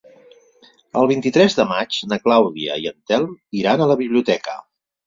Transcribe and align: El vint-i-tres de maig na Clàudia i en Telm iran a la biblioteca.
El 1.01 1.09
vint-i-tres 1.11 1.57
de 1.59 1.67
maig 1.73 2.01
na 2.15 2.19
Clàudia 2.25 2.81
i 2.87 2.91
en 2.95 2.99
Telm 3.13 3.39
iran 3.63 3.87
a 3.87 3.91
la 3.95 4.01
biblioteca. 4.05 4.63